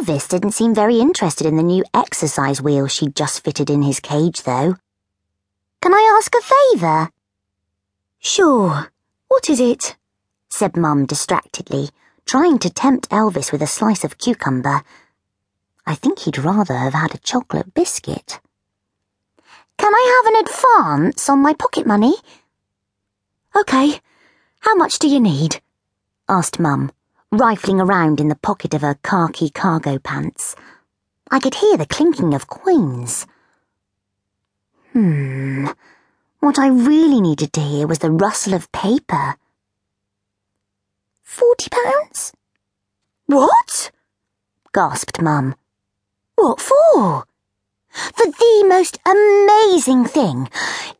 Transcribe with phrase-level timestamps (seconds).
[0.00, 4.00] Elvis didn't seem very interested in the new exercise wheel she'd just fitted in his
[4.00, 4.76] cage, though.
[5.82, 7.10] Can I ask a favour?
[8.18, 8.90] Sure.
[9.28, 9.96] What is it?
[10.48, 11.90] said Mum distractedly,
[12.24, 14.82] trying to tempt Elvis with a slice of cucumber.
[15.86, 18.40] I think he'd rather have had a chocolate biscuit.
[19.76, 22.14] Can I have an advance on my pocket money?
[23.54, 24.00] OK.
[24.60, 25.60] How much do you need?
[26.26, 26.90] asked Mum
[27.32, 30.56] rifling around in the pocket of her khaki cargo pants.
[31.30, 33.26] I could hear the clinking of coins.
[34.92, 35.68] Hmm.
[36.40, 39.36] What I really needed to hear was the rustle of paper.
[41.22, 42.32] Forty pounds?
[43.26, 43.92] What?
[44.72, 45.54] gasped Mum.
[46.34, 47.24] What for?
[47.92, 50.48] For the most amazing thing.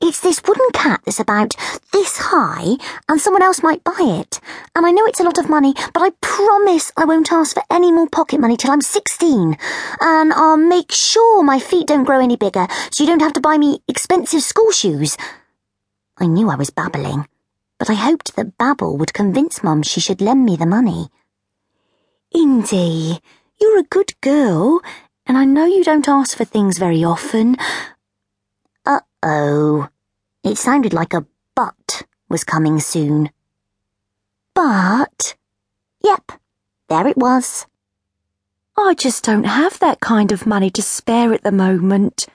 [0.01, 1.55] It's this wooden cat that's about
[1.93, 2.77] this high,
[3.09, 4.41] and someone else might buy it.
[4.75, 7.63] And I know it's a lot of money, but I promise I won't ask for
[7.71, 9.57] any more pocket money till I'm 16.
[10.01, 13.41] And I'll make sure my feet don't grow any bigger, so you don't have to
[13.41, 15.16] buy me expensive school shoes.
[16.18, 17.27] I knew I was babbling,
[17.79, 21.09] but I hoped that babble would convince Mum she should lend me the money.
[22.35, 23.21] Indie,
[23.61, 24.80] you're a good girl,
[25.31, 27.55] and I know you don't ask for things very often.
[28.85, 29.89] Uh-oh.
[30.43, 33.31] It sounded like a but was coming soon.
[34.55, 35.37] But?
[36.03, 36.33] Yep,
[36.89, 37.69] there it was.
[38.77, 42.27] I just don't have that kind of money to spare at the moment,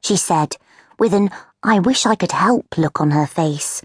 [0.00, 0.54] she said,
[1.00, 1.30] with an
[1.64, 3.82] I wish I could help look on her face.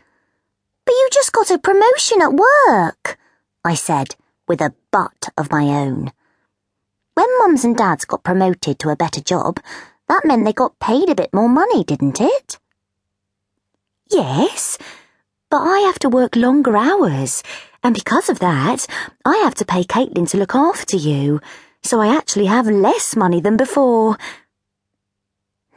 [0.86, 3.18] But you just got a promotion at work,
[3.66, 4.16] I said,
[4.48, 6.12] with a but of my own.
[7.14, 9.60] When mums and dads got promoted to a better job,
[10.08, 12.58] that meant they got paid a bit more money, didn't it?
[14.10, 14.78] Yes,
[15.50, 17.44] but I have to work longer hours,
[17.84, 18.88] and because of that,
[19.26, 21.40] I have to pay Caitlin to look after you,
[21.84, 24.18] so I actually have less money than before.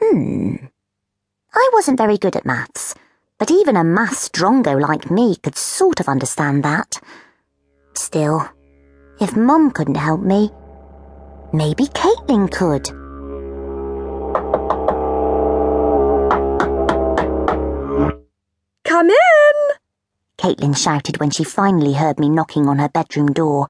[0.00, 0.56] Hmm.
[1.54, 2.94] I wasn't very good at maths,
[3.38, 7.00] but even a maths drongo like me could sort of understand that.
[7.94, 8.48] Still,
[9.20, 10.50] if Mum couldn't help me,
[11.54, 12.88] Maybe Caitlin could.
[18.82, 19.76] Come in!
[20.36, 23.68] Caitlin shouted when she finally heard me knocking on her bedroom door.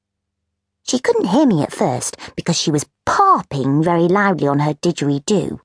[0.84, 5.60] She couldn't hear me at first because she was parping very loudly on her didgeridoo.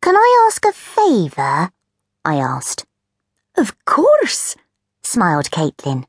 [0.00, 1.70] Can I ask a favour?
[2.24, 2.84] I asked.
[3.56, 4.56] Of course,
[5.04, 6.04] smiled Caitlin,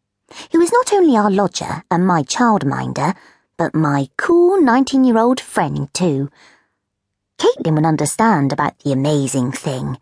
[0.52, 3.16] who is not only our lodger and my childminder,
[3.58, 6.30] but my cool 19 year old friend, too.
[7.38, 9.98] Caitlin would understand about the amazing thing.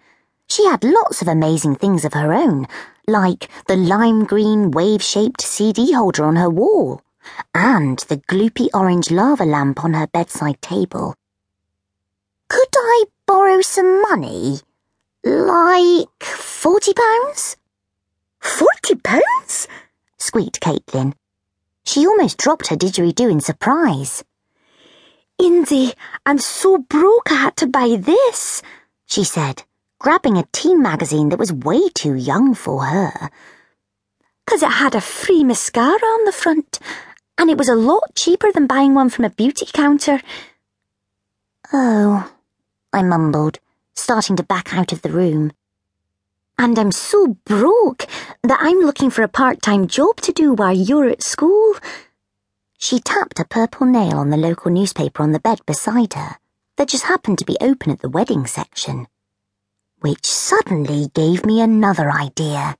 [0.47, 2.67] She had lots of amazing things of her own,
[3.07, 7.01] like the lime green wave shaped CD holder on her wall,
[7.53, 11.15] and the gloopy orange lava lamp on her bedside table.
[12.49, 14.59] Could I borrow some money?
[15.23, 17.55] Like forty pounds?
[18.39, 19.67] Forty pounds?
[20.17, 21.13] squeaked Caitlin.
[21.91, 24.23] She almost dropped her didgeridoo in surprise.
[25.37, 25.93] Indie,
[26.25, 28.61] I'm so broke I had to buy this,
[29.07, 29.63] she said,
[29.99, 33.29] grabbing a teen magazine that was way too young for her.
[34.47, 36.79] Cause it had a free mascara on the front,
[37.37, 40.21] and it was a lot cheaper than buying one from a beauty counter.
[41.73, 42.31] Oh,
[42.93, 43.59] I mumbled,
[43.95, 45.51] starting to back out of the room.
[46.61, 48.05] And I'm so broke
[48.43, 51.73] that I'm looking for a part-time job to do while you're at school.
[52.77, 56.35] She tapped a purple nail on the local newspaper on the bed beside her
[56.77, 59.07] that just happened to be open at the wedding section,
[60.01, 62.75] which suddenly gave me another idea.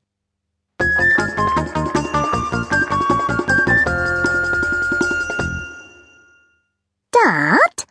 [7.11, 7.85] Dad?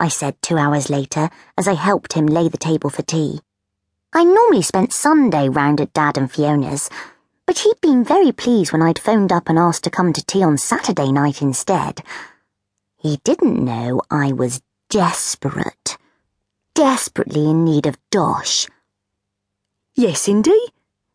[0.00, 3.38] I said two hours later as I helped him lay the table for tea.
[4.12, 6.88] I normally spent Sunday round at Dad and Fiona's,
[7.46, 10.42] but he'd been very pleased when I'd phoned up and asked to come to tea
[10.42, 12.02] on Saturday night instead.
[12.96, 15.98] He didn't know I was desperate,
[16.74, 18.66] desperately in need of dosh.
[19.94, 20.68] Yes, Indie,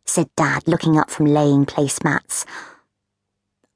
[0.04, 2.44] said Dad, looking up from laying placemats.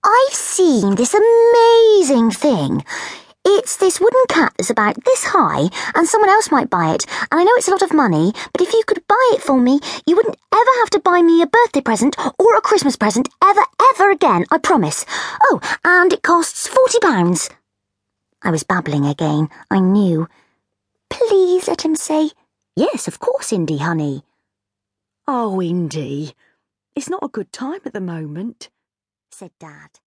[0.05, 2.85] I've seen this amazing thing.
[3.59, 7.41] It's this wooden cat that's about this high, and someone else might buy it, and
[7.41, 9.81] I know it's a lot of money, but if you could buy it for me,
[10.07, 13.63] you wouldn't ever have to buy me a birthday present or a Christmas present ever,
[13.91, 15.05] ever again, I promise.
[15.43, 17.51] Oh, and it costs forty pounds.
[18.43, 20.29] I was babbling again, I knew.
[21.11, 22.31] Please let him say,
[22.77, 24.23] Yes, of course, Indie, honey.
[25.27, 26.33] Oh, Indie,
[26.95, 28.71] it's not a good time at the moment,
[29.33, 29.99] said Dad.